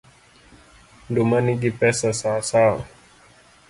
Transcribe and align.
Nduma 1.09 1.37
nigi 1.45 1.69
pesa 1.79 2.07
sawasawa. 2.19 2.81